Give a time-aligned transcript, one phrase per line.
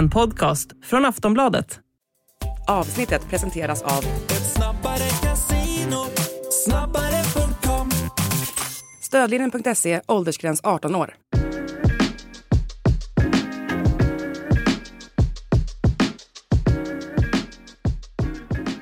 [0.00, 1.80] En podcast från Aftonbladet.
[2.68, 6.04] Avsnittet presenteras av Snabbare casino,
[6.50, 7.90] snabbare.com
[9.02, 11.14] Stödlinjen.se, åldersgräns 18 år.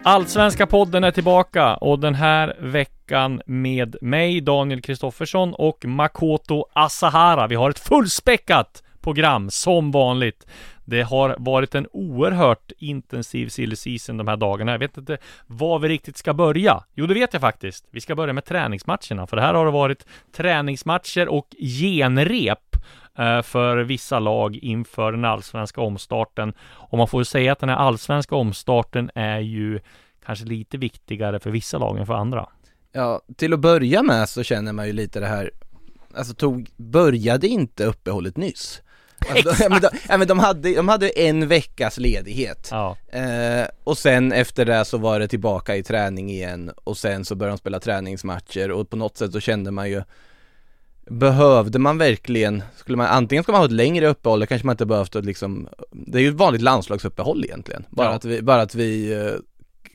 [0.02, 7.46] Allsvenska podden är tillbaka och den här veckan med mig Daniel Kristoffersson och Makoto Asahara.
[7.46, 10.46] Vi har ett fullspäckat program som vanligt.
[10.88, 14.72] Det har varit en oerhört intensiv silly season de här dagarna.
[14.72, 16.84] Jag vet inte var vi riktigt ska börja.
[16.94, 17.84] Jo, det vet jag faktiskt.
[17.90, 22.76] Vi ska börja med träningsmatcherna, för det här har det varit träningsmatcher och genrep
[23.18, 26.52] eh, för vissa lag inför den allsvenska omstarten.
[26.60, 29.80] Och man får ju säga att den här allsvenska omstarten är ju
[30.26, 32.48] kanske lite viktigare för vissa lag än för andra.
[32.92, 35.50] Ja, till att börja med så känner man ju lite det här
[36.14, 38.82] Alltså tog, började inte uppehållet nyss?
[39.30, 42.68] Alltså, de, ja, men de, ja, men de, hade, de hade en veckas ledighet.
[42.70, 47.24] Ja, eh, Och sen efter det så var det tillbaka i träning igen Och sen
[47.24, 50.02] så började de spela träningsmatcher och på något sätt så kände man ju
[51.10, 54.72] Behövde man verkligen, skulle man, antingen ska man ha ett längre uppehåll, det kanske man
[54.72, 58.12] inte behövt liksom Det är ju ett vanligt landslagsuppehåll egentligen, bara Ja.
[58.12, 59.32] att vi, bara att vi eh,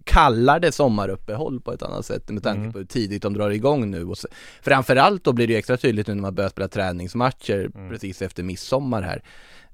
[0.04, 2.72] kallar det sommaruppehåll på ett annat sätt med tanke Mm.
[2.74, 4.28] på hur tidigt de drar igång nu och så,
[4.62, 7.90] Framförallt då blir det ju extra tydligt nu när man börjar spela träningsmatcher Mm.
[7.90, 9.24] precis efter midsommar här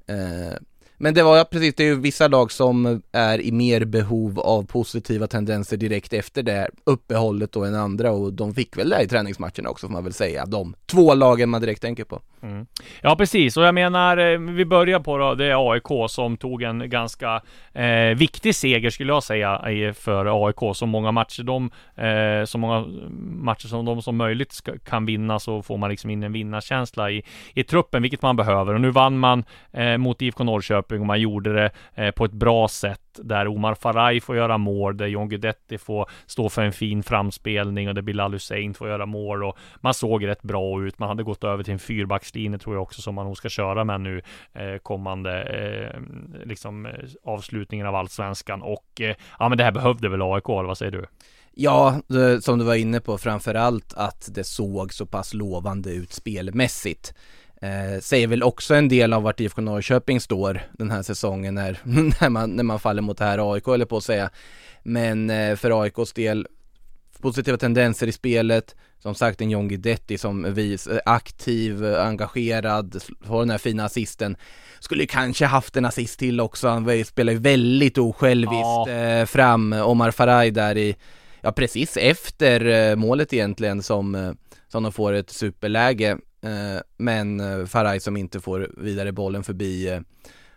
[0.08, 0.54] eh,
[1.02, 4.40] men det var ja, precis, det är ju vissa lag som är i mer behov
[4.40, 9.02] av positiva tendenser direkt efter det uppehållet då än andra och de fick väl det
[9.02, 12.66] i träningsmatcherna också får man väl säga, de två lagen man direkt tänker på Mm.
[13.02, 16.64] Ja precis, och jag menar, eh, vi börjar på då, det är AIK som tog
[16.64, 17.42] en ganska
[17.74, 20.76] eh, viktig seger skulle jag säga för AIK.
[20.76, 22.86] Så många matcher de, eh, så många
[23.20, 27.12] matcher som de som möjligt ska, kan vinna så får man liksom in en vinnarkänsla
[27.12, 28.74] i, i truppen, vilket man behöver.
[28.74, 32.32] Och nu vann man eh, mot IFK Norrköping och man gjorde det eh, på ett
[32.32, 36.72] bra sätt där Omar Faraj får göra mål, där John Guidetti får stå för en
[36.72, 41.00] fin framspelning och där Bilal Hussein får göra mål och man såg rätt bra ut.
[41.00, 43.84] Man hade gått över till en fyrbackslinje tror jag också som man nog ska köra
[43.84, 44.22] med nu
[44.54, 46.02] eh, kommande eh,
[46.46, 46.92] liksom eh,
[47.24, 50.92] avslutningen av allsvenskan och eh, ja men det här behövde väl AIK, eller vad säger
[50.92, 51.06] du?
[51.52, 52.02] Ja,
[52.42, 57.14] som du var inne på framförallt att det såg så pass lovande ut spelmässigt
[57.62, 61.80] eh, Säger väl också en del av vart IFK Norrköping står den här säsongen när,
[62.22, 64.30] när, man, när man faller mot det här AIK eller på att säga.
[64.84, 66.48] Men eh, för AIKs del
[67.22, 68.76] Positiva tendenser i spelet.
[69.00, 73.86] Som sagt en John Guidetti som vis, eh, aktiv, eh, engagerad, har den här fina
[73.86, 74.38] assisten.
[74.80, 78.54] Skulle kanske haft en assist till också, han spelar ju väldigt osjälviskt
[78.88, 78.90] Ja.
[78.90, 79.74] eh, fram.
[79.74, 80.96] Omar Faraj där i
[81.42, 84.36] Ja precis efter eh, målet egentligen som,
[84.68, 86.18] som de får ett superläge
[86.98, 90.00] Men eh, Faraj som inte får vidare bollen förbi eh,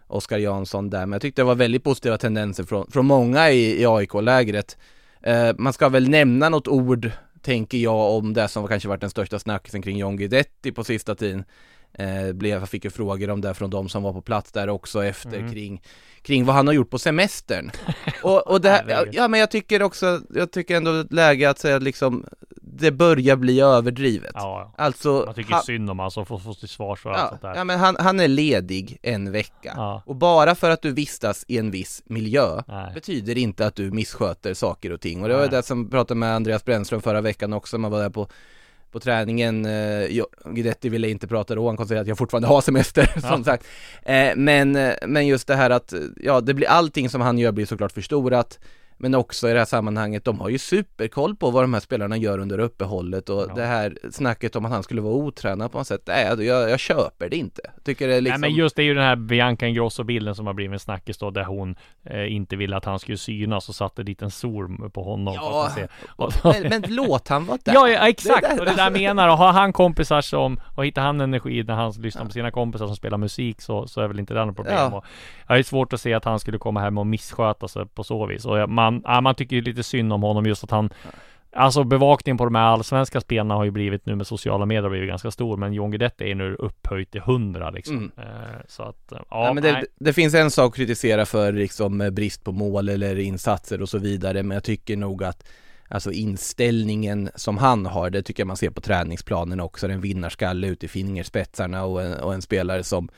[0.07, 1.07] Oskar Jansson där.
[1.07, 4.77] Men jag tyckte det var väldigt positiva tendenser från, från många i, i AIK-lägret
[5.23, 7.11] eh, Man ska väl nämna något ord
[7.43, 11.15] Tänker jag om det som kanske varit den största snackisen kring John Guidetti på sista
[11.15, 11.45] tiden.
[11.93, 15.05] Eh, Jag fick ju frågor om det från de som var på plats där också
[15.05, 15.53] efter Mm.
[15.53, 15.83] kring
[16.23, 17.71] Kring vad han har gjort på semestern.
[18.23, 21.13] Och, och det här, ja men jag tycker också, jag tycker ändå det är ett
[21.13, 22.27] läge att säga liksom
[22.75, 26.69] Det börjar bli överdrivet Ja, Alltså man tycker han, synd om alltså få få till
[26.69, 27.55] svars för allt ja, sånt där.
[27.55, 30.03] ja men han, han är ledig en vecka Ja.
[30.07, 32.95] Och bara för att du vistas i en viss miljö Nej.
[32.95, 35.51] Betyder inte att du missköter saker och ting Och det var Nej.
[35.51, 38.29] det som pratade med Andreas Brännström förra veckan också Man var där på
[38.93, 43.11] på träningen, eh, Guidetti ville inte prata då, han konstaterade att jag fortfarande har semester
[43.15, 43.21] Ja.
[43.21, 43.67] som sagt
[44.03, 47.53] eh, men, eh, men just det här att, ja det blir allting som han gör
[47.53, 48.59] blir såklart förstorat
[49.03, 52.17] Men också i det här sammanhanget, de har ju superkoll på vad de här spelarna
[52.17, 53.55] gör under uppehållet och Ja.
[53.55, 56.81] det här snacket om att han skulle vara otränad på något sätt, nej jag, jag
[56.81, 59.17] köper det inte Tycker det är liksom Nej men just det är ju den här
[59.17, 62.99] Bianca Ingrosso-bilden som har blivit en snackis då där hon eh, inte ville att han
[62.99, 65.71] skulle synas och satte dit en sol på honom Ja,
[66.45, 68.43] men, men låt han vara där Ja, ja exakt!
[68.43, 71.63] Det där- och det där menar och har han kompisar som, och hittar han energi
[71.63, 74.45] när han lyssnar på sina kompisar som spelar musik så, så är väl inte det
[74.45, 74.75] något problem.
[74.79, 74.97] Ja.
[74.97, 75.05] Och
[75.49, 78.27] jag har svårt att se att han skulle komma hem och missköta sig på så
[78.27, 78.45] vis.
[78.45, 80.91] Och jag- man, ja, man tycker ju lite synd om honom just att han
[81.57, 85.09] Alltså bevakningen på de här allsvenska spelarna har ju blivit nu med sociala medier blivit
[85.09, 87.97] ganska stor men John Guidetti är nu upphöjt till 100 liksom.
[87.97, 88.13] Mm.
[88.19, 89.85] Eh, så att, eh, ja, Ja, men det, nej.
[89.99, 93.99] det finns en sak att kritisera för liksom brist på mål eller insatser och så
[93.99, 95.49] vidare men jag tycker nog att
[95.89, 100.67] Alltså inställningen som han har, det tycker jag man ser på träningsplanen också, en vinnarskalle
[100.67, 103.09] ut i fingerspetsarna och en, och en spelare som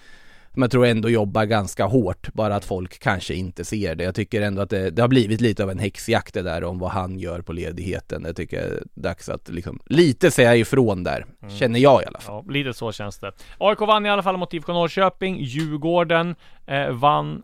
[0.54, 4.04] som jag tror ändå jobbar ganska hårt, bara att folk kanske inte ser det.
[4.04, 6.78] Jag tycker ändå att det, det har blivit lite av en häxjakt det där om
[6.78, 8.22] vad han gör på ledigheten.
[8.26, 11.26] Jag tycker det är dags att liksom lite säga ifrån där,
[11.58, 12.44] känner jag i alla fall.
[12.46, 13.32] Ja, lite så känns det.
[13.58, 15.40] AIK vann i alla fall mot IFK Norrköping.
[15.40, 16.34] Djurgården
[16.66, 17.42] eh, vann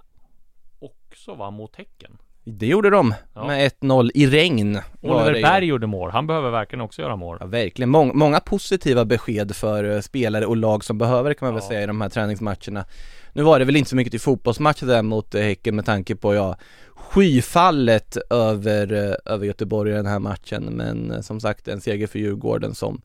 [0.78, 2.18] också va, mot Häcken.
[2.44, 3.46] Det gjorde de Ja.
[3.46, 5.42] med 1-0 i regn Oliver.
[5.42, 7.36] Berg gjorde mål, han behöver verkligen också göra mål.
[7.40, 7.90] Ja, verkligen.
[7.90, 11.82] Mång, många positiva besked för eh, spelare och lag som behöver kan man väl säga
[11.82, 12.84] i de här träningsmatcherna.
[13.32, 16.16] Nu var det väl inte så mycket till fotbollsmatcher där mot eh, Häcken med tanke
[16.16, 16.56] på, ja,
[16.94, 20.64] skyfallet över, eh, över Göteborg i den här matchen.
[20.64, 23.00] Men som sagt en seger för Djurgården som,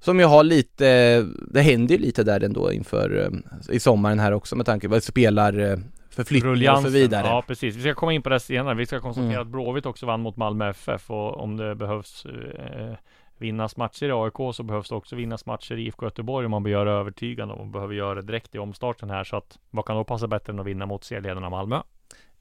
[0.00, 3.30] som ju har lite, det händer ju lite där ändå inför,
[3.70, 5.78] i sommaren här också med tanke på spelar eh,
[6.16, 7.26] förflyttning och så vidare.
[7.26, 8.74] Ja precis, vi ska komma in på det senare.
[8.74, 9.42] Vi ska konstatera Mm.
[9.42, 12.94] att Blåvitt också vann mot Malmö FF och om det behövs eh,
[13.38, 16.62] vinnas matcher i AIK så behövs det också vinnas matcher i IFK Göteborg om man
[16.62, 19.84] vill göra övertygande och man behöver göra det direkt i omstarten här så att vad
[19.84, 21.80] kan då passa bättre än att vinna mot serieledarna Malmö?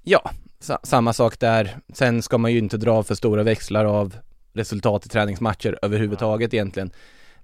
[0.03, 0.29] Ja,
[0.59, 1.69] sa- samma sak där.
[1.93, 4.15] Sen ska man ju inte dra för stora växlar av
[4.53, 6.91] resultat i träningsmatcher överhuvudtaget egentligen.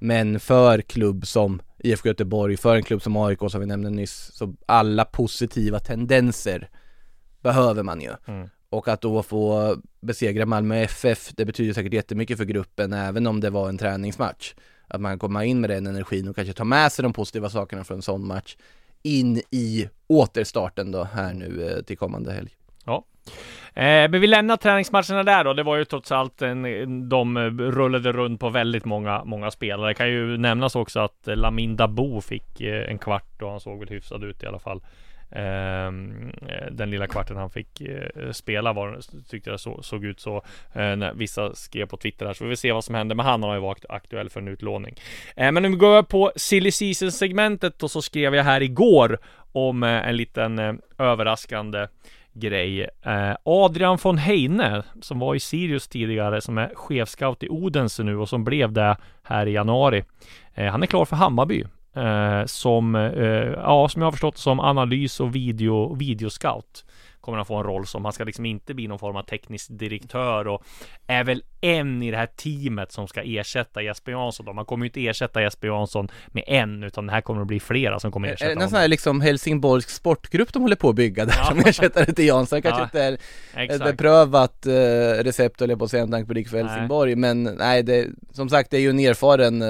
[0.04, 4.32] Men för klubb som IFK Göteborg, för en klubb som AIK som vi nämnde nyss,
[4.34, 6.70] så alla positiva tendenser
[7.42, 8.12] behöver man ju.
[8.28, 8.50] Mm.
[8.70, 13.40] Och att då få besegra Malmö FF, det betyder säkert jättemycket för gruppen även om
[13.40, 14.54] det var en träningsmatch.
[14.88, 17.84] Att man kommer in med den energin och kanske tar med sig de positiva sakerna
[17.84, 18.58] från en sån match
[19.04, 22.56] in i återstarten då här nu eh, till kommande helg.
[23.74, 25.54] Eh, men vi lämnar träningsmatcherna där då.
[25.54, 29.88] Det var ju trots allt en, de eh, rullade runt på väldigt många, många spelare.
[29.88, 33.60] Det kan ju nämnas också att eh, Lamin Dabo fick eh, en kvart och han
[33.60, 34.82] såg väl hyfsad ut i alla fall.
[35.32, 40.20] Ehm, eh, den lilla kvarten han fick eh, spela var, tyckte jag så, såg ut
[40.20, 40.36] så
[40.74, 43.26] eh, när vissa skrev på Twitter här så vi får se vad som händer men
[43.26, 44.96] han har ju varit aktuell för en utlåning.
[45.36, 49.18] Eh, men om vi går på silly season segmentet och så skrev jag här igår
[49.52, 51.88] om eh, en liten eh, överraskande
[52.34, 52.88] grej.
[53.02, 58.18] Eh, Adrian von Heine, som var i Sirius tidigare, som är chefscout i Odense nu
[58.18, 60.04] och som blev det här i januari.
[60.54, 61.64] Eh, han är klar för Hammarby.
[61.96, 62.96] Eh, som,
[63.58, 66.86] ja, som jag har förstått som analys och video, videoscout.
[67.22, 69.68] Kommer han få en roll som, han ska liksom inte bli någon form av teknisk
[69.70, 70.64] direktör och
[71.08, 74.46] är väl en i det här teamet som ska ersätta Jesper Jansson.
[74.46, 74.54] då.
[74.54, 77.60] Man kommer ju inte ersätta Jesper Jansson med en, utan det här kommer att bli
[77.60, 78.70] flera som kommer ersätta är det någon honom.
[78.70, 81.46] sån här liksom Helsingborgs sportgrupp de håller på att bygga där Ja.
[81.46, 82.62] som ersättare till Jansson?
[82.62, 83.20] Kanske Ja, inte är ett
[83.56, 83.84] Exakt.
[83.92, 84.72] beprövat eh,
[85.24, 86.66] recept jag på att säga med tanke det för Nej.
[86.72, 89.68] Helsingborg men nej det, som sagt det är ju en erfaren eh,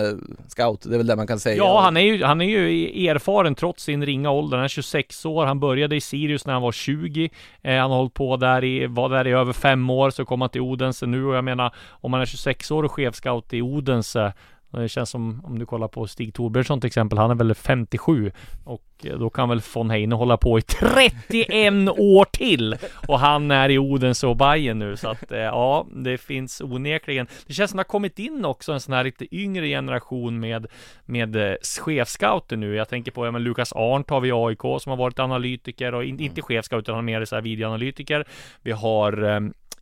[0.48, 1.56] scout, det är väl det man kan säga.
[1.58, 4.58] Ja, han är ju, han är ju erfaren trots sin ringa ålder.
[4.58, 5.46] Han är 26 år.
[5.46, 7.30] Han började i Sirius när han var 20.
[7.62, 10.42] Eh, han har hållit på där i, var där i över fem år, så kom
[10.42, 11.26] han till Odense nu.
[11.26, 14.34] Och jag menar, om man är 26 år och chefscout i Odense,
[14.72, 18.32] det känns som om du kollar på Stig Torbjörnsson till exempel, han är väl 57
[18.64, 22.76] och eh, då kan väl von Heine hålla på i 31 år till
[23.08, 27.28] och han är i Odense och Bayern nu så att eh, ja, det finns onekligen.
[27.48, 30.68] Det känns som det har kommit in också en sån här lite yngre generation med
[31.06, 32.76] med eh, chefscouter nu.
[32.76, 35.94] Jag tänker på ja, men Lukas Arndt har vi i AIK som har varit analytiker
[35.94, 38.26] och in, inte chefscout utan han är mer så här videoanalytiker.
[38.62, 39.40] Vi har eh,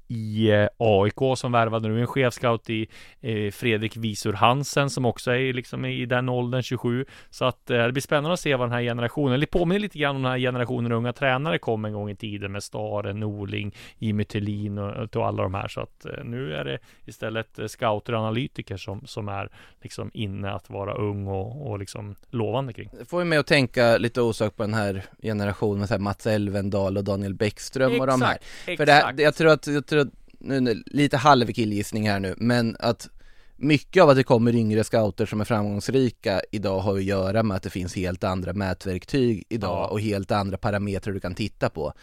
[0.09, 2.87] i eh, AIK som värvade nu en chefscout i
[3.21, 7.77] eh, Fredrik Visur Hansen som också är liksom i den åldern 27 så att eh,
[7.77, 10.31] det blir spännande att se vad den här generationen, det påminner lite grann om den
[10.31, 15.15] här generationen unga tränare kom en gång i tiden med Stare, Norling, Jimmy Thelin och,
[15.15, 18.77] och alla de här så att eh, nu är det istället eh, scouter och analytiker
[18.77, 19.49] som, som är
[19.81, 22.89] liksom inne att vara ung och, och liksom lovande kring.
[22.99, 25.99] Det får ju mig att tänka lite osökt på den här generationen med så här
[25.99, 28.37] Mats Elvendal och Daniel Bäckström och de här.
[28.77, 29.98] För det här, jag tror att, jag tror att,
[30.39, 33.09] nu, lite halv killgissning här nu, men att
[33.55, 37.57] mycket av att det kommer yngre scouter som är framgångsrika idag har att göra med
[37.57, 41.93] att det finns helt andra mätverktyg idag och helt andra parametrar du kan titta på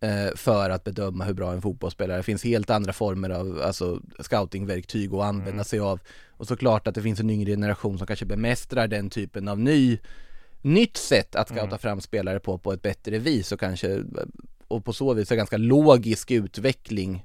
[0.00, 2.18] eh, för att bedöma hur bra en fotbollsspelare är.
[2.18, 5.64] Det finns helt andra former av alltså, scoutingverktyg att använda Mm.
[5.64, 6.00] sig av.
[6.28, 9.98] Och såklart att det finns en yngre generation som kanske bemästrar den typen av ny
[10.62, 11.78] nytt sätt att scouta Mm.
[11.78, 14.02] fram spelare på på ett bättre vis och kanske
[14.68, 17.24] och på så vis en ganska logisk utveckling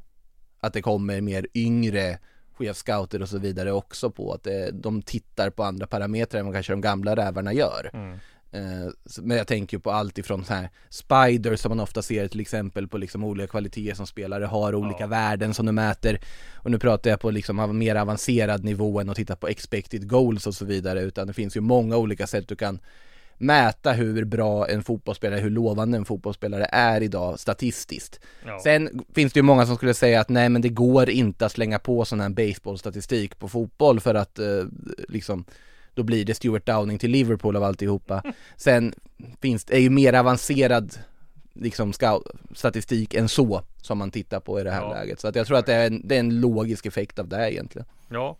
[0.60, 2.20] att det kommer mer yngre
[2.54, 6.56] chefscouter och så vidare också på att det, de tittar på andra parametrar än vad
[6.56, 7.90] kanske de gamla rävarna gör.
[7.94, 8.20] Mm.
[8.52, 12.40] Eh, men jag tänker på allt ifrån så här Spider som man ofta ser till
[12.40, 15.08] exempel på liksom olika kvaliteter som spelare har, olika Ja.
[15.08, 16.20] värden som de mäter.
[16.56, 20.48] Och nu pratar jag på liksom mer avancerad nivå än att titta på expected goals
[20.48, 22.80] och så vidare, utan det finns ju många olika sätt du kan
[23.38, 28.20] mäta hur bra en fotbollsspelare, hur lovande en fotbollsspelare är idag statistiskt.
[28.46, 28.60] Ja.
[28.63, 31.51] Sen finns det ju många som skulle säga att nej men det går inte att
[31.51, 34.63] slänga på sån här baseballstatistik på fotboll för att eh,
[35.10, 35.46] liksom
[35.94, 38.24] då blir det Stuart Downing till Liverpool av alltihopa.
[38.56, 38.94] Sen
[39.41, 40.98] finns det, är ju mer avancerad
[41.53, 44.94] liksom scout, statistik än så som man tittar på i det här Ja.
[44.94, 45.20] läget.
[45.20, 47.51] Så att jag tror att det är, en, det är en logisk effekt av det
[47.53, 47.88] egentligen.
[48.10, 48.38] Ja.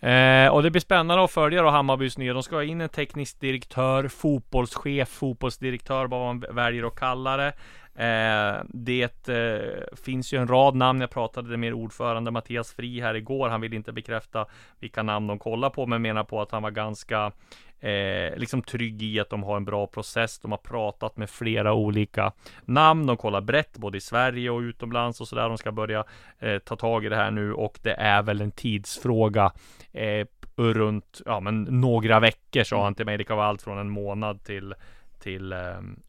[0.00, 2.32] Eh, och det blir spännande att följa då Hammarbys nya.
[2.32, 7.52] De ska ha in en teknisk direktör, fotbollschef, fotbollsdirektör, vad man väljer att kalla det.
[7.96, 11.00] Eh, det eh, finns ju en rad namn.
[11.00, 13.48] Jag pratade med ordförande Mattias Fri här igår.
[13.48, 14.46] Han vill inte bekräfta
[14.80, 17.32] vilka namn de kollar på, men menar på att han var ganska
[17.80, 20.38] eh, liksom trygg i att de har en bra process.
[20.38, 22.32] De har pratat med flera olika
[22.64, 23.06] namn.
[23.06, 25.48] De kollar brett både i Sverige och utomlands och sådär.
[25.48, 26.04] De ska börja
[26.38, 29.52] eh, ta tag i det här nu och det är väl en tidsfråga
[30.56, 33.18] runt ja, men några veckor sa han till mig.
[33.18, 34.74] Det kan vara allt från en månad till
[35.20, 35.54] till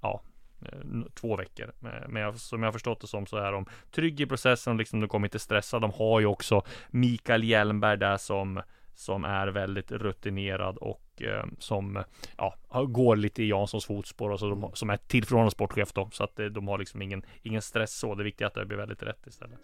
[0.02, 0.22] ja,
[0.62, 0.80] Eh,
[1.14, 1.72] två veckor.
[1.84, 4.74] Eh, men jag, som jag har förstått det som så är de trygga i processen,
[4.74, 5.80] och liksom de kommer inte stressa.
[5.80, 8.62] De har ju också Mikael Hjelmberg där som
[8.98, 12.04] som är väldigt rutinerad och eh, som
[12.38, 12.56] ja,
[12.88, 16.10] går lite i Janssons fotspår och så de, som är tillförordnad sportchef då.
[16.12, 18.16] Så att eh, de har liksom ingen, ingen stress så.
[18.16, 19.60] Det viktiga är att det blir väldigt rätt istället.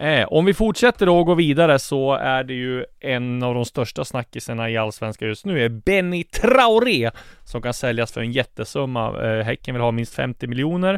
[0.00, 3.64] Eh, om vi fortsätter då och går vidare så är det ju en av de
[3.64, 7.10] största snackisarna i Allsvenskan just nu är Benny Traoré
[7.44, 9.26] som kan säljas för en jättesumma.
[9.26, 10.94] Eh, häcken vill ha minst 50 miljoner.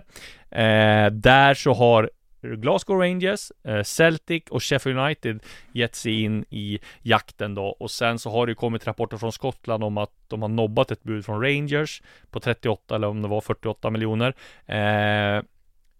[0.50, 2.10] Eh, där så har
[2.42, 5.40] Glasgow Rangers, eh, Celtic och Sheffield United
[5.72, 9.32] gett sig in i jakten då och sen så har det ju kommit rapporter från
[9.32, 13.28] Skottland om att de har nobbat ett bud från Rangers på 38 eller om det
[13.28, 14.34] var 48 miljoner.
[14.66, 15.42] Eh,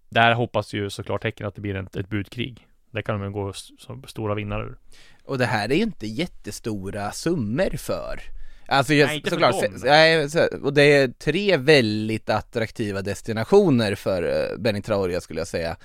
[0.09, 2.67] där hoppas ju såklart Häcken att det blir ett, ett budkrig.
[2.91, 4.77] Det kan de gå som stora vinnare ur.
[5.25, 8.21] Och det här är ju inte jättestora summor för
[8.67, 9.81] Alltså just, Nej, inte såklart, för dem.
[9.85, 15.49] nej, så, och det är tre väldigt attraktiva destinationer för uh, Benny Traoré skulle jag
[15.49, 15.77] säga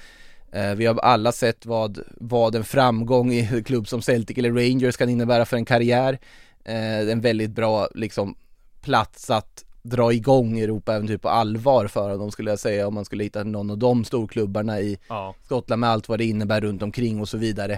[0.51, 4.51] Eh, Vi har alla sett vad, vad en framgång i en klubb som Celtic eller
[4.51, 6.19] Rangers kan innebära för en karriär
[6.65, 8.35] Eh, En väldigt bra liksom
[8.81, 13.23] plats att dra igång Europa-äventyr på allvar för honom skulle jag säga om man skulle
[13.23, 17.21] hitta någon av de storklubbarna i Ja, Skottland med allt vad det innebär runt omkring
[17.21, 17.73] och så vidare.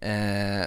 [0.00, 0.66] Eh,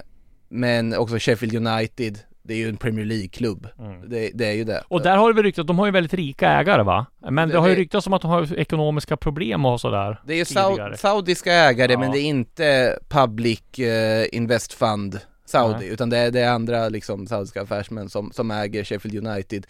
[0.49, 3.67] men också Sheffield United, det är ju en Premier League-klubb.
[3.79, 4.09] Mm.
[4.09, 4.83] Det, det är ju det.
[4.87, 7.05] och där har det väl ryktats, de har ju väldigt rika ägare va?
[7.29, 10.21] Men det, Det- har ju ryktats om att de har ekonomiska problem och sådär.
[10.25, 11.99] det är ju sau- saudiska ägare Ja.
[11.99, 15.87] men det är inte Public eh, Invest Fund Saudi Nej.
[15.89, 19.67] utan det är, det är andra liksom saudiska affärsmän som, som äger Sheffield United.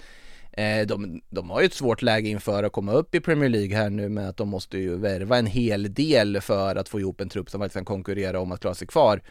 [0.57, 3.77] Eh, de, de har ju ett svårt läge inför att komma upp i Premier League
[3.77, 7.21] här nu med att de måste ju värva en hel del för att få ihop
[7.21, 9.21] en trupp som faktiskt kan konkurrera om att klara sig kvar.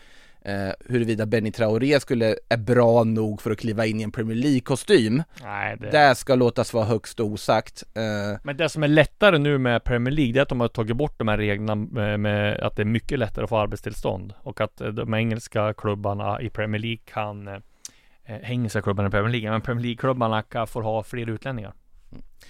[0.42, 4.37] Eh, huruvida Benny Traoré skulle, är bra nog för att kliva in i en Premier
[4.37, 5.23] League-kostym,
[5.80, 5.90] det...
[5.90, 7.85] det ska låtas vara högst osagt.
[7.95, 10.68] Eh, Men det som är lättare nu med Premier League, det är att de har
[10.68, 14.35] tagit bort de här reglerna med, med att det är mycket lättare att få arbetstillstånd.
[14.42, 17.62] Och att eh, de engelska klubbarna i Premier League kan
[18.26, 21.75] eh, Engelska klubbarna i Premier League, men Premier League-klubbarna får ha fler utlänningar.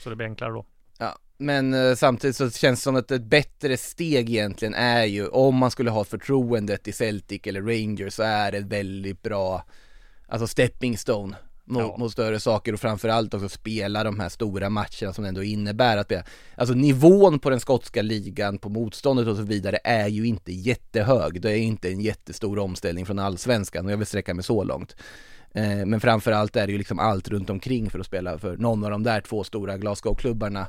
[0.02, 0.66] Så det blir enklare då.
[0.98, 5.28] Ja, men eh, samtidigt så känns det som att ett bättre steg egentligen är ju
[5.28, 9.64] om man skulle ha förtroendet i Celtic eller Rangers så är det väldigt bra,
[10.28, 11.96] alltså stepping stone mot, Ja.
[11.98, 15.96] mot större saker och framförallt också spela de här stora matcherna som det ändå innebär
[15.96, 16.12] att,
[16.56, 21.40] alltså nivån på den skotska ligan, på motståndet och så vidare är ju inte jättehög.
[21.40, 24.96] Det är inte en jättestor omställning från allsvenskan och jag vill sträcka mig så långt.
[25.54, 28.84] Eh, Men framförallt är det ju liksom allt runt omkring för att spela för någon
[28.84, 30.66] av de där två stora Glasgow-klubbarna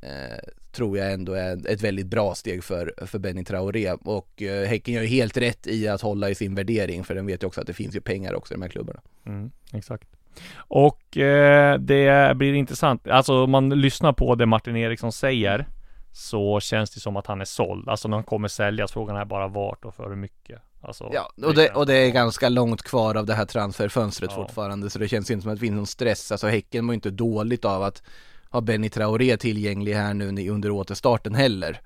[0.00, 0.38] eh,
[0.72, 4.94] tror jag ändå är ett väldigt bra steg för, för Benny Traoré och eh, Häcken
[4.94, 7.60] gör ju helt rätt i att hålla i sin värdering för den vet ju också
[7.60, 9.00] att det finns ju pengar också i de här klubbarna.
[9.26, 10.08] Mm, exakt.
[10.56, 13.08] Och eh, det blir intressant.
[13.08, 15.66] Alltså om man lyssnar på det Martin Eriksson säger
[16.12, 17.88] så känns det som att han är såld.
[17.88, 18.92] Alltså när han kommer säljas.
[18.92, 20.62] Frågan är bara vart och för hur mycket.
[20.82, 24.36] Alltså, Ja, och det, och det är ganska långt kvar av det här transferfönstret Ja.
[24.36, 26.32] fortfarande så det känns inte som att det finns någon stress.
[26.32, 28.02] Alltså Häcken mår inte dåligt av att
[28.50, 31.80] ha Benny Traoré tillgänglig här nu under återstarten heller.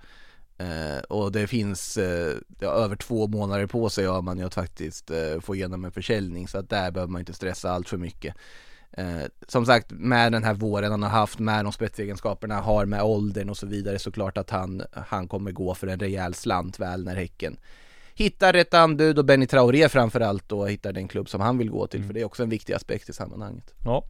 [0.58, 4.54] Eh, och det finns eh, ja, över två månader på sig har man ju att
[4.54, 7.96] faktiskt eh, få igenom en försäljning så att där behöver man inte stressa allt för
[7.96, 8.34] mycket.
[8.92, 12.86] Eh, som sagt, med den här våren han har haft, med de spetsegenskaperna han har,
[12.86, 16.80] med åldern och så vidare, såklart att han, han kommer gå för en rejäl slant
[16.80, 17.56] väl när Häcken
[18.16, 21.86] hittar rätt anbud och Benny Traoré framförallt då hittar den klubb som han vill gå
[21.86, 23.74] till, för det är också en viktig aspekt i sammanhanget.
[23.84, 24.04] Ja.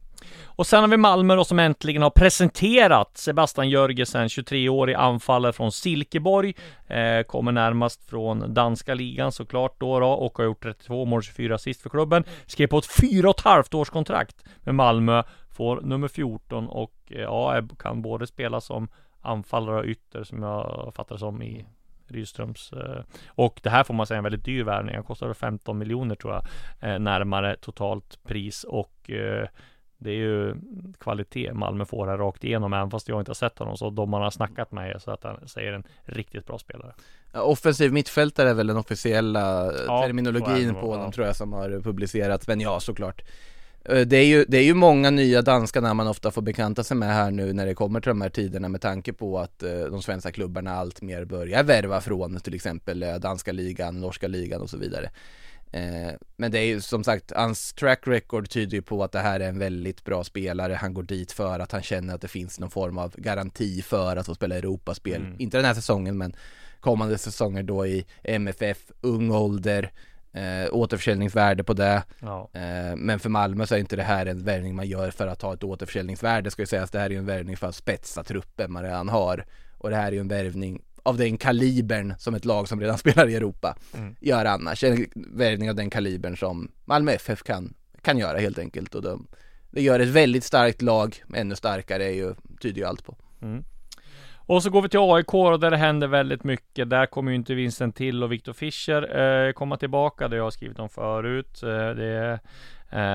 [0.45, 5.71] Och sen har vi Malmö då som äntligen har presenterat Sebastian Jörgensen, 23-årig anfallare från
[5.71, 6.55] Silkeborg.
[6.87, 11.55] Eh, kommer närmast från danska ligan såklart då, då och har gjort 32 mål, 24
[11.55, 12.23] assist för klubben.
[12.45, 15.23] Skrev på ett fyra och ett halvt års kontrakt med Malmö.
[15.49, 18.87] Får nummer 14 och eh, ja, kan både spela som
[19.21, 21.65] anfallare och ytter som jag fattar som i
[22.11, 24.95] Rydströms eh, Och det här får man säga är en väldigt dyr värvning.
[24.95, 26.45] Han kostar 15 miljoner tror jag
[26.89, 29.47] eh, Närmare totalt pris och eh,
[29.97, 30.55] det är ju
[30.99, 33.77] kvalitet Malmö får här rakt igenom, även fast jag inte har sett honom.
[33.77, 36.93] Så de man har snackat med så att han säger en riktigt bra spelare.
[37.33, 41.11] Offensiv mittfältare är väl den officiella Ja, terminologin på honom ja.
[41.11, 43.21] tror jag som har publicerats, men ja såklart
[43.87, 46.97] det är, ju, det är ju många nya danska namn man ofta får bekanta sig
[46.97, 49.79] med här nu när det kommer till de här tiderna med tanke på att eh,
[49.79, 54.61] de svenska klubbarna allt mer börjar värva från till exempel eh, danska ligan, norska ligan
[54.61, 55.09] och så vidare.
[55.71, 59.19] Eh, men det är ju som sagt, hans track record tyder ju på att det
[59.19, 60.73] här är en väldigt bra spelare.
[60.73, 64.17] Han går dit för att han känner att det finns någon form av garanti för
[64.17, 65.21] att få spela Europaspel.
[65.21, 65.35] Mm.
[65.39, 66.35] Inte den här säsongen men
[66.79, 69.91] kommande säsonger då i MFF, ung ålder,
[70.37, 72.03] eh, återförsäljningsvärde på det.
[72.19, 75.27] Ja, Eh, men för Malmö så är inte det här en värvning man gör för
[75.27, 76.91] att ha ett återförsäljningsvärde ska ju sägas.
[76.91, 79.45] Det här är ju en värvning för att spetsa truppen man redan har.
[79.77, 82.97] Och det här är ju en värvning av den kalibern som ett lag som redan
[83.03, 84.15] spelar i Europa Mm.
[84.19, 84.83] gör annars.
[84.83, 88.95] En värvning av den kalibern som Malmö FF kan, kan göra helt enkelt.
[88.95, 89.27] Och de,
[89.71, 93.17] det gör ett väldigt starkt lag, ännu starkare är ju, tyder ju allt på.
[93.41, 93.63] Mm.
[94.47, 96.89] Och så går vi till AIK och där det händer väldigt mycket.
[96.89, 100.27] Där kommer ju inte Vincent Till och Viktor Fischer eh, komma tillbaka.
[100.27, 101.63] Det jag har skrivit om förut.
[101.63, 102.39] Eh, det,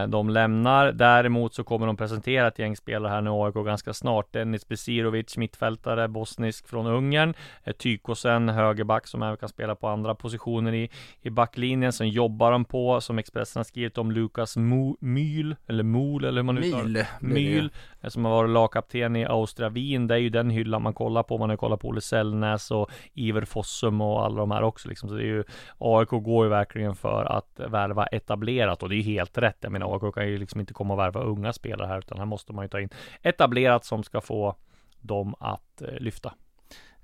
[0.08, 0.92] de lämnar.
[0.92, 4.32] Däremot så kommer de presentera ett gäng spelare här nu AIK ganska snart.
[4.32, 7.34] Dennis Besirovic, mittfältare, bosnisk från Ungern.
[7.64, 10.90] Eh, Tykosen, högerback som även kan spela på andra positioner i,
[11.22, 11.92] i backlinjen.
[11.92, 16.36] Sen jobbar de på, som Expressen har skrivit om, Lukas Mo- Myl, eller Mol, eller
[16.36, 16.84] hur man uttalar.
[17.20, 17.32] Myl.
[17.34, 20.06] Myl, eh, som har varit lagkapten i Austria Wien.
[20.06, 21.38] Det är ju den hyllan man kollar på.
[21.38, 25.08] Man har kollat på Olle Sällnäs och Iver Fossum och alla de här också liksom.
[25.08, 25.44] Så det är ju
[25.78, 29.61] AIK går ju verkligen för att värva etablerat och det är ju helt rätt.
[29.62, 32.26] Jag menar AIK kan ju liksom inte komma och värva unga spelare här utan här
[32.26, 32.88] måste man ju ta in
[33.22, 34.56] etablerat som ska få
[35.00, 36.34] dem att eh, lyfta.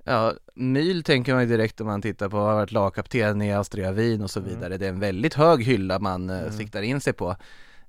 [0.04, 3.92] Ja, Myl tänker man ju direkt om man tittar på, har varit lagkapten i Austria
[3.92, 4.54] Wien och så Mm.
[4.54, 4.76] vidare.
[4.76, 6.52] Det är en väldigt hög hylla man eh, Mm.
[6.52, 7.36] siktar in sig på.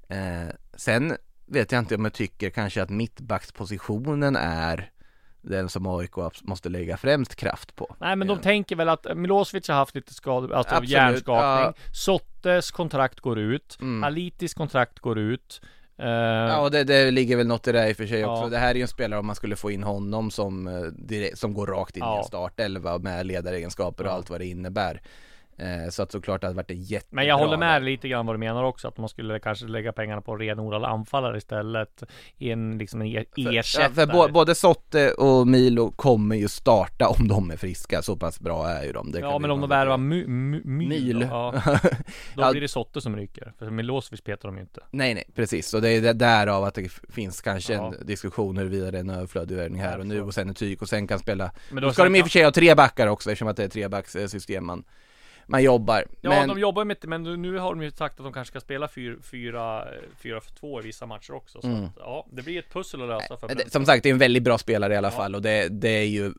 [0.07, 1.13] Eh, sen
[1.45, 4.91] vet jag inte om jag tycker kanske att mittbackspositionen är
[5.41, 7.95] den som AIK måste lägga främst kraft på.
[7.99, 8.43] Nej men de Ja.
[8.43, 11.73] tänker väl att Milosevic har haft lite skador, alltså Absolut, hjärnskakning.
[11.93, 13.77] Sottes kontrakt går ut.
[13.81, 14.03] Mm.
[14.03, 15.61] Alitis kontrakt går ut.
[15.97, 18.43] Eh, Ja, och det, det ligger väl något i det i och för sig också.
[18.43, 18.49] Ja.
[18.49, 21.37] Det här är ju en spelare om man skulle få in honom som, eh, direkt,
[21.37, 22.17] som går rakt in i Ja.
[22.17, 24.13] en startelva med ledaregenskaper och Ja.
[24.13, 25.01] allt vad det innebär.
[25.59, 28.25] Eh, så att såklart det hade varit en jättebra Men jag håller med lite grann
[28.25, 32.03] vad du menar också, att man skulle kanske lägga pengarna på en renodlad anfallare istället.
[32.37, 33.83] I en liksom en e- ersättare.
[33.89, 38.15] Ja, för bo- både Sotte och Milo kommer ju starta om de är friska, så
[38.15, 39.11] pass bra är ju de.
[39.11, 40.25] Det Ja men om de värvar my,
[40.63, 41.13] my.
[41.13, 41.53] Då, ja,
[42.35, 43.53] då blir det Sotte som ryker.
[43.59, 44.81] För Milosevic petar de ju inte.
[44.91, 45.73] Nej nej, precis.
[45.73, 47.93] Och det är därav att det finns kanske Ja.
[47.99, 50.81] en diskussion huruvida det är en överflödig värvning här och nu och sen en tyg
[50.81, 53.07] och sen kan spela Men Då ska de i och för sig ha tre backar
[53.07, 54.83] också eftersom att det är trebackssystem man,
[55.49, 56.05] man jobbar.
[56.21, 58.59] Ja, men, de jobbar med men nu har de ju sagt att de kanske ska
[58.59, 61.61] spela 4 för 2 i vissa matcher också.
[61.61, 61.83] Så Mm.
[61.85, 63.71] att, ja, det blir ett pussel att lösa för det- Brentford.
[63.71, 65.11] Som sagt, det är en väldigt bra spelare i alla Ja.
[65.11, 66.33] fall och det, det är ju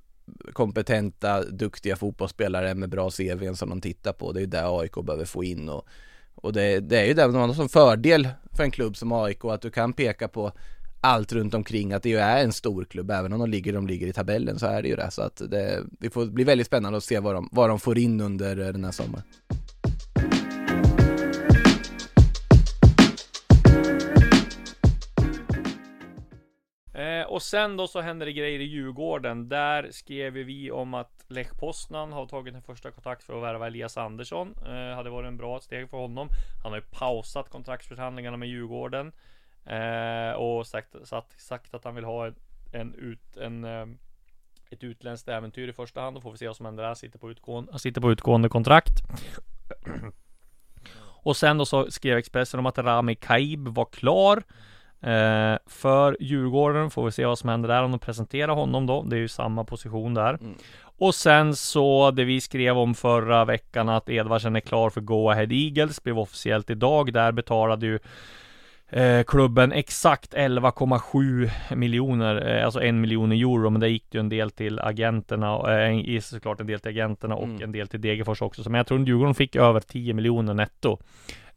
[0.52, 4.32] kompetenta, duktiga fotbollsspelare med bra CVn som de tittar på.
[4.32, 5.86] Det är ju det AIK behöver få in och,
[6.34, 9.44] och det, det är ju det man har som fördel för en klubb som AIK
[9.44, 10.52] att du kan peka på
[11.00, 13.86] allt runt omkring att det ju är en stor klubb även om de ligger, de
[13.86, 16.66] ligger i tabellen så är det ju det så att det, det får bli väldigt
[16.66, 19.24] spännande att se vad de, vad de får in under eh, den här sommaren.
[26.94, 29.48] Eh, och sen då så händer det grejer i Djurgården.
[29.48, 33.66] Där skrev vi om att Lech Poznan har tagit en första kontakt för att värva
[33.66, 34.54] Elias Andersson.
[34.66, 36.28] Eh, hade varit en bra steg för honom.
[36.62, 39.12] Han har ju pausat kontraktsförhandlingarna med Djurgården.
[39.66, 42.34] Eh, och sagt, sagt, sagt att han vill ha en,
[42.72, 43.86] en ut, en, eh,
[44.70, 46.16] ett utländskt äventyr i första hand.
[46.16, 46.88] Då får vi se vad som händer där.
[46.88, 48.92] Han sitter på utgående, sitter på utgående kontrakt.
[51.22, 54.42] Och sen då så skrev Expressen om att Rami Kaib var klar.
[55.02, 59.02] Eh, för Djurgården får vi se vad som händer där om de presenterar honom då.
[59.02, 60.34] Det är ju samma position där.
[60.34, 60.54] Mm.
[60.98, 65.30] Och sen så det vi skrev om förra veckan att Edvardsen är klar för Go
[65.30, 67.12] Ahead Eagles blev officiellt idag.
[67.12, 67.98] Där betalade ju
[69.26, 73.70] klubben exakt 11,7 miljoner, eh, alltså en miljon euro.
[73.70, 77.44] Men det gick ju en del till agenterna, eh, såklart en del till agenterna och
[77.44, 77.62] Mm.
[77.62, 78.62] en del till Degerfors också.
[78.62, 80.98] Så men jag tror att Djurgården fick över 10 miljoner netto.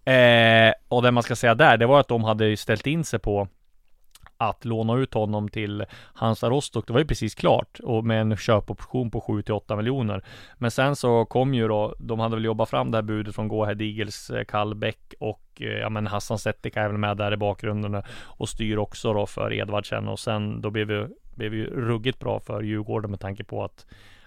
[0.05, 3.19] Eh, och det man ska säga där, det var att de hade ställt in sig
[3.19, 3.47] på
[4.49, 6.88] att låna ut honom till Hansa Rostock.
[6.88, 10.23] Det var ju precis klart och med en köpoption på 7 till 8 miljoner.
[10.58, 13.47] Men sen så kom ju då, de hade väl jobbat fram det här budet från
[13.47, 17.34] Go Ahead Eagles, eh, Kallbäck och eh, ja men Hassan Settika är väl med där
[17.34, 21.53] i bakgrunden eh, och styr också då för Edvardsen och sen då blev vi, blev
[21.53, 23.86] ju ruggigt bra för Djurgården med tanke på att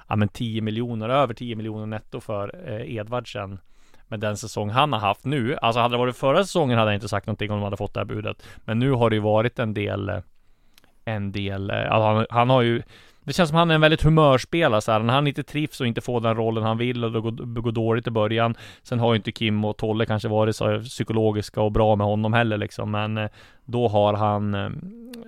[0.08, 3.58] ja men 10 miljoner, över 10 miljoner netto för eh, Edvardsen
[4.08, 5.56] med den säsong han har haft nu.
[5.56, 7.94] Alltså hade det varit förra säsongen hade jag inte sagt någonting om de hade fått
[7.94, 8.42] det här budet.
[8.64, 10.18] Men nu har det ju varit en del, eh,
[11.04, 12.82] en del, eh, alltså han, han har ju
[13.26, 15.00] det känns som han är en väldigt humörspelare så här.
[15.00, 17.72] När han inte trivs och inte får den rollen han vill och det går, går
[17.72, 18.54] dåligt i början.
[18.82, 22.32] Sen har ju inte Kim och Tolle kanske varit så psykologiska och bra med honom
[22.32, 22.90] heller liksom.
[22.90, 23.28] Men eh,
[23.64, 24.54] då har han,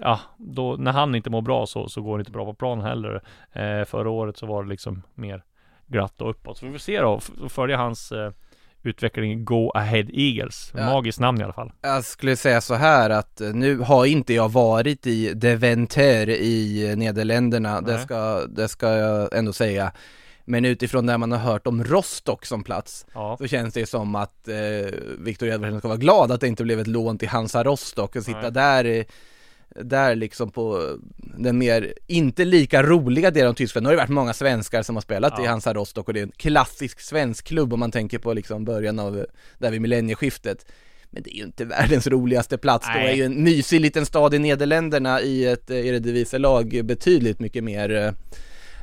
[0.01, 2.85] ja, då, när han inte mår bra så, så går det inte bra på planen
[2.85, 3.23] heller.
[3.53, 5.43] Eh, förra året så var det liksom mer
[5.87, 6.59] glatt och uppåt.
[6.59, 8.31] Så vi får se då, följa hans eh,
[8.83, 10.73] utveckling Go Ahead Eagles.
[10.77, 10.85] Ja.
[10.85, 11.73] Magiskt namn i alla fall.
[11.83, 16.95] Jag skulle säga så här att eh, nu har inte jag varit i Deventer i
[16.97, 19.93] Nederländerna, det ska, det ska jag ändå säga.
[20.45, 23.37] Men utifrån det man har hört om Rostock som plats Ja.
[23.39, 24.55] så känns det som att eh,
[25.19, 28.23] Viktor Edvardsen ska vara glad att det inte blev ett lån till Hansa Rostock och
[28.23, 28.51] sitta Nej.
[28.53, 29.05] där eh,
[29.75, 30.97] där liksom på
[31.39, 33.83] den mer, inte lika roliga delen av Tyskland.
[33.83, 35.45] Nu har det varit många svenskar som har spelat Ja.
[35.45, 38.65] i Hansa Rostock och det är en klassisk svensk klubb om man tänker på liksom
[38.65, 39.27] början av,
[39.59, 40.67] där vid millennieskiftet.
[41.11, 43.13] Men det är ju inte världens roligaste plats, då Nej.
[43.13, 48.13] är ju en mysig liten stad i Nederländerna i ett Eredivisie-lag betydligt mycket mer eh,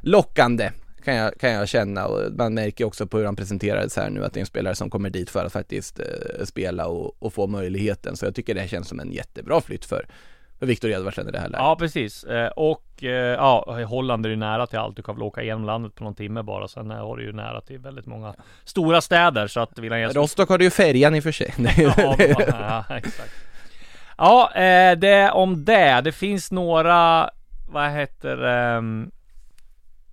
[0.02, 0.72] lockande
[1.06, 4.26] kan jag, kan jag känna och man märker också på hur han presenterades här nu
[4.26, 7.34] att det är en spelare som kommer dit för att faktiskt eh, spela och, och
[7.34, 10.08] få möjligheten så jag tycker det känns som en jättebra flytt för,
[10.60, 11.64] för Viktor Edvardsen i det här läget.
[11.64, 14.96] Ja precis, Eh, och eh, ja, Holland är ju nära till allt.
[14.96, 16.68] Du kan väl åka igenom landet på någon timme bara.
[16.68, 19.48] Sen har du ju nära till väldigt många stora städer.
[19.48, 21.54] Så att han ge Rostock har du ju färjan i och för sig.
[21.78, 22.16] ja,
[22.88, 23.34] ja, exakt.
[24.18, 26.02] Ja, eh, det om det.
[26.02, 27.30] Det finns några,
[27.70, 29.12] vad heter ehm,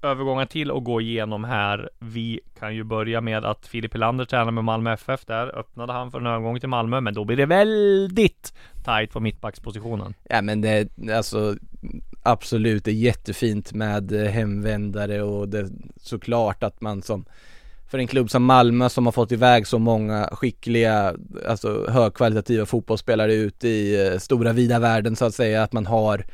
[0.03, 1.91] övergångar till att gå igenom här.
[1.99, 5.25] Vi kan ju börja med att Filip Helander tränar med Malmö FF.
[5.27, 9.21] Där öppnade han för en övergång till Malmö, men då blir det väldigt tight på
[9.21, 10.15] mittbackspositionen.
[10.29, 11.57] Ja men det, alltså
[12.23, 17.25] absolut, det är jättefint med eh, hemvändare och det såklart att man som
[17.91, 21.15] för en klubb som Malmö som har fått iväg så många skickliga,
[21.49, 26.25] alltså högkvalitativa fotbollsspelare ut i eh, stora vida världen så att säga, att man har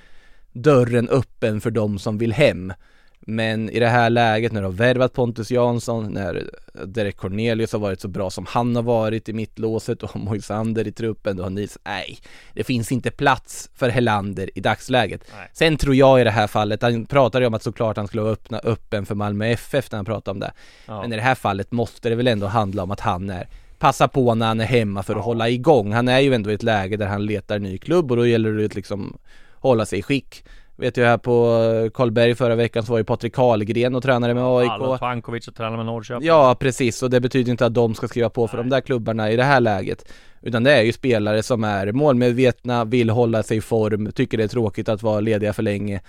[0.52, 2.72] dörren öppen för de som vill hem.
[3.20, 6.50] Men i det här läget när du har värvat Pontus Jansson, när
[6.87, 10.92] Derek Cornelius har varit så bra som han har varit i mittlåset och Moisander i
[10.92, 12.18] truppen, du har Nils, nej,
[12.52, 15.24] det finns inte plats för Helander i dagsläget.
[15.37, 15.50] Nej.
[15.52, 18.22] Sen tror jag i det här fallet, han pratade ju om att såklart han skulle
[18.22, 20.52] vara öppna, öppen för Malmö FF när han pratade om det.
[20.87, 21.00] Ja.
[21.00, 24.09] Men i det här fallet måste det väl ändå handla om att han är Passa
[24.09, 25.92] på när han är hemma för att hålla igång.
[25.92, 28.52] Han är ju ändå i ett läge där han letar ny klubb och då gäller
[28.52, 29.18] det att liksom
[29.54, 30.44] hålla sig i skick.
[30.81, 34.35] Vet jag här på eh, Karlberg förra veckan så var ju Patrik Karlgren och tränade
[34.35, 35.01] med AIK.
[35.01, 36.27] Tankovic och tränar med Norrköping.
[36.27, 38.64] Ja precis, och det betyder inte att de ska skriva på för Nej.
[38.64, 40.12] de där klubbarna i det här läget.
[40.43, 44.45] Utan det är ju spelare som är målmedvetna, vill hålla sig i form, tycker det
[44.45, 46.01] är tråkigt att vara lediga för länge.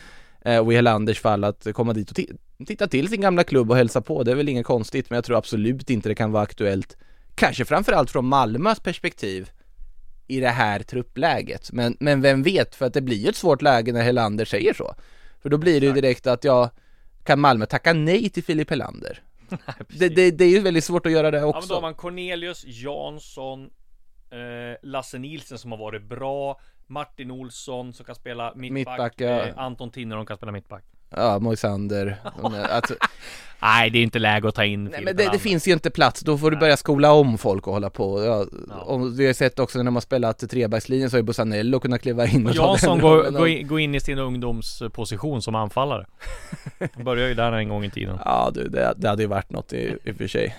[0.42, 3.72] Eh, och i Helanders fall att komma dit och ti- titta till sin gamla klubb
[3.72, 6.32] och hälsa på, det är väl inget konstigt men jag tror absolut inte det kan
[6.32, 6.98] vara aktuellt.
[7.36, 9.50] Kanske framförallt från Malmös perspektiv
[10.30, 11.72] i det här truppläget.
[11.72, 14.74] Men, men vem vet, för att det blir ju ett svårt läge när Helander säger
[14.74, 14.96] så.
[15.42, 16.70] För då blir det ju direkt att jag
[17.24, 19.22] kan Malmö tacka nej till Filip Helander?
[19.88, 21.70] det, det, det är ju väldigt svårt att göra det Ja, men också.
[21.70, 23.70] då har man Cornelius, Jansson,
[24.32, 29.46] eh, Lasse Nilsen som har varit bra, Martin Olsson som kan spela mittback, Mittback, ja.
[29.46, 30.84] eh, Anton Tinnerholm kan spela mittback.
[31.10, 32.16] Ja, Moisander.
[32.70, 32.94] alltså,
[33.62, 35.90] Nej, det är inte läge att ta in nej men det, det finns ju inte
[35.90, 38.24] plats, då får du börja skola om folk och hålla på.
[38.26, 38.76] Ja, Ja.
[38.76, 42.28] Och vi har sett också när har spelat trebackslinjen så har ju Busanello kunnat kliva
[42.28, 46.06] in och Jansson går, går, in, går in i sin ungdomsposition som anfallare.
[46.94, 48.18] Han börjar ju där en gång i tiden.
[48.26, 50.56] Ja du, det, det hade ju varit något i, i och för sig.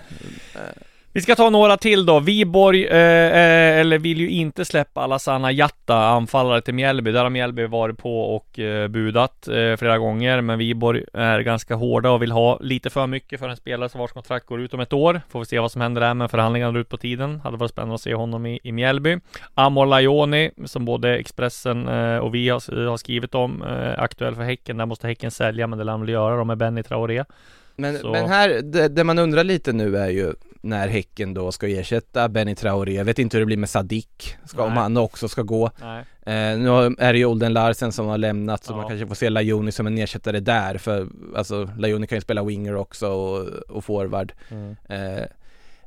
[1.12, 2.20] Vi ska ta några till då.
[2.20, 7.12] Viborg, eh, eh, eller vill ju inte släppa Alassana Jatta, anfallare till Mjällby.
[7.12, 10.40] Där har Mjällby varit på och eh, budat eh, flera gånger.
[10.40, 14.00] Men Viborg är ganska hårda och vill ha lite för mycket för en spelare som
[14.00, 15.20] vars kontrakt går ut om ett år.
[15.28, 17.40] Får vi se vad som händer där, men förhandlingarna drar ut på tiden.
[17.40, 19.18] Hade varit spännande att se honom i, i Mjällby.
[19.54, 24.42] Amor Laioni, som både Expressen eh, och vi har, har skrivit om, eh, aktuell för
[24.42, 24.76] Häcken.
[24.76, 27.24] Där måste Häcken sälja, men det lär de väl göra då med Benny Traoré.
[27.76, 31.52] Men, Så- men här, det, det man undrar lite nu är ju när Häcken då
[31.52, 34.96] ska ersätta Benny Traoré, jag vet inte hur det blir med Sadik, ska, om han
[34.96, 35.70] också ska gå.
[36.22, 38.76] Eh, nu är det ju Olden Larsen som har lämnat så Ja.
[38.76, 42.44] man kanske får se Lajoni som en ersättare där för alltså Lajoni kan ju spela
[42.44, 44.32] winger också och, och forward.
[44.48, 44.76] Mm.
[44.88, 45.24] Eh,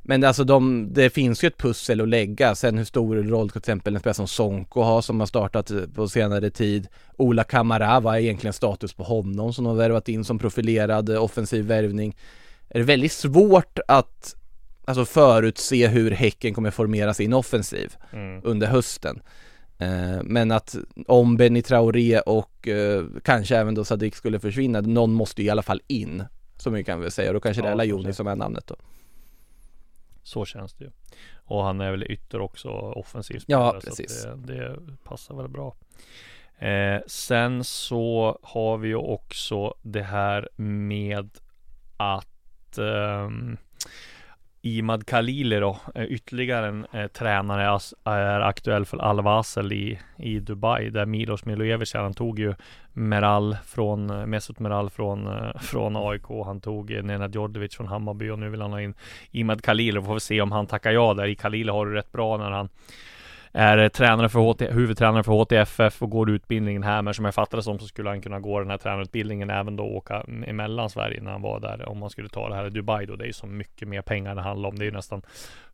[0.06, 3.58] men alltså de, det finns ju ett pussel att lägga, sen hur stor roll till
[3.58, 6.88] exempel en spelare som Sonko har som har startat på senare tid.
[7.16, 11.22] Ola Kamara, vad är egentligen status på honom som har värvat in som profilerad eh,
[11.22, 12.16] offensiv värvning?
[12.68, 14.34] Är det väldigt svårt att
[14.84, 18.40] alltså förutse hur Häcken kommer formera sin offensiv Mm.
[18.44, 19.22] under hösten.
[19.78, 25.12] Eh, men att om Benny Traoré och eh, kanske även då Sadik skulle försvinna, någon
[25.12, 26.24] måste ju i alla fall in.
[26.56, 28.66] Så mycket kan vi säga, och då kanske det Ja, är Lajoni som är namnet
[28.66, 28.76] då.
[30.22, 30.90] Så känns det ju.
[31.36, 33.44] Och han är väl ytter också offensivt.
[33.46, 34.22] Ja, spelare, så att precis.
[34.22, 35.76] Det, det passar väl bra.
[36.58, 41.30] Eh, sen så har vi ju också det här med
[41.96, 43.56] att ehm,
[44.66, 50.40] Imad Khalili då, eh, ytterligare en eh, tränare är aktuell för Al Wasl i, i
[50.40, 52.54] Dubai där Milos Milojevic han tog ju
[52.92, 56.44] Meral från eh, Mesut Meral från, eh, från AIK.
[56.44, 58.94] Han tog Nenad Djordjevic från Hammarby och nu vill han ha in
[59.30, 60.00] Imad Khalili.
[60.00, 61.26] Vi får se om han tackar ja där.
[61.26, 62.68] I Khalili har det rätt bra när han
[63.56, 67.02] är tränare för HT, huvudtränare för HTFF och går utbildningen här.
[67.02, 69.84] Men som jag fattade som så skulle han kunna gå den här tränarutbildningen även då
[69.84, 71.88] åka emellan Sverige när han var där.
[71.88, 73.16] Om man skulle ta det här i Dubai då.
[73.16, 74.78] Det är ju så mycket mer pengar det handlar om.
[74.78, 75.22] Det är ju nästan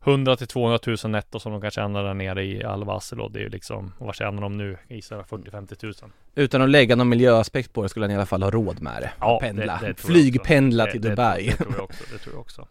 [0.03, 2.83] 100 till 200 000 netto som de kan tjäna där nere i Al
[3.19, 4.77] och det är ju liksom, vad tjänar de nu?
[4.87, 5.93] Jag Gissar 40-50 000.
[6.35, 9.01] Utan att lägga någon miljöaspekt på det skulle han i alla fall ha råd med
[9.01, 9.11] det.
[9.19, 9.79] Ja, Pendla.
[9.81, 11.43] det- det Flygpendla till Dubai.
[11.45, 12.03] Det, det tror jag också.
[12.13, 12.67] Det tror jag också.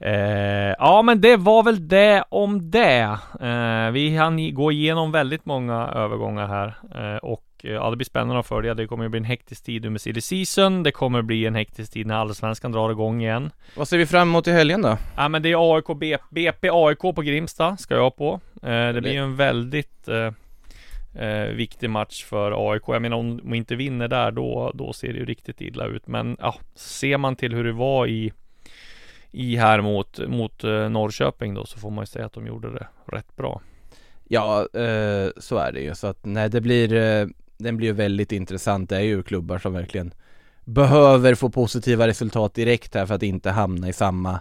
[0.00, 3.18] Eh, ja men det var väl det om det.
[3.40, 8.04] Eh, vi hann gå igenom väldigt många övergångar här eh, och eh, ja, det blir
[8.06, 8.74] spännande att följa.
[8.74, 10.82] Det kommer att bli en hektisk tid under silly season.
[10.82, 13.50] Det kommer bli en hektisk tid när allsvenskan drar igång igen.
[13.76, 14.96] Vad ser vi fram emot i helgen då?
[15.16, 18.40] Ja men det är AIK, B- BP, AIK på Grimsta ska jag på.
[18.62, 20.32] Eh, det blir ju en väldigt eh,
[21.24, 22.82] eh, viktig match för AIK.
[22.86, 26.06] Jag menar om de inte vinner där då, då ser det ju riktigt illa ut.
[26.06, 28.32] Men ja, ser man till hur det var i
[29.32, 32.72] i här mot, mot eh, Norrköping då så får man ju säga att de gjorde
[32.72, 33.60] det rätt bra.
[34.28, 35.94] Ja, eh, så är det ju.
[35.94, 37.26] Så att nej, det blir, eh,
[37.58, 38.90] den blir ju väldigt intressant.
[38.90, 40.14] Det är ju klubbar som verkligen
[40.64, 44.40] behöver få positiva resultat direkt här för att inte hamna i samma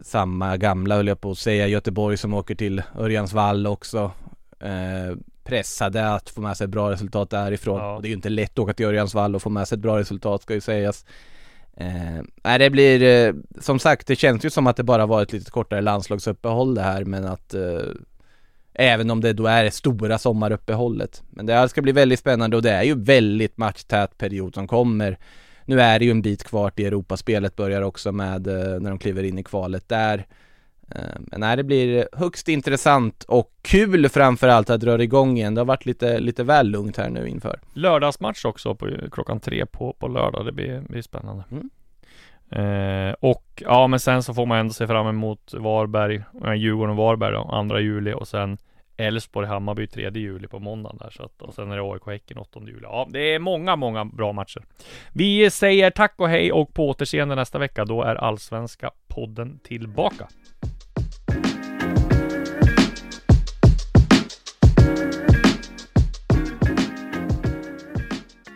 [0.00, 4.10] samma gamla höll jag på att säga Göteborg som åker till Örjansvall också
[4.60, 7.96] eh, pressade att få med sig ett bra resultat därifrån Ja.
[7.96, 9.82] och det är ju inte lätt att åka till Örjansvall och få med sig ett
[9.82, 11.04] bra resultat ska ju sägas
[11.82, 15.22] eh, Nej det blir eh, som sagt det känns ju som att det bara var
[15.22, 17.80] ett lite kortare landslagsuppehåll det här men att eh,
[18.74, 21.22] Även om det då är det stora sommaruppehållet.
[21.30, 24.68] Men det här ska bli väldigt spännande och det är ju väldigt matchtät period som
[24.68, 25.18] kommer.
[25.64, 28.98] Nu är det ju en bit kvar till Europaspelet börjar också med eh, när de
[28.98, 30.26] kliver in i kvalet där.
[31.20, 35.66] Men nej, det blir högst intressant och kul framförallt att dra igång igen Det har
[35.66, 40.08] varit lite, lite väl lugnt här nu inför Lördagsmatch också på klockan tre på, på
[40.08, 40.46] lördag.
[40.46, 41.44] Det blir, blir spännande.
[41.50, 41.70] Mm.
[42.52, 46.90] Eh, och ja, men sen så får man ändå se fram emot Varberg, eh, Djurgården
[46.90, 48.58] och Varberg då, 2 juli och sen
[48.96, 52.38] Elfsborg, Hammarby 3 juli på måndagen där så att, och sen är det AIK Häcken
[52.38, 52.82] 8 juli.
[52.82, 54.62] Ja, det är många, många bra matcher.
[55.12, 57.84] Vi säger tack och hej och på återseende nästa vecka.
[57.84, 60.28] Då är Allsvenska podden tillbaka.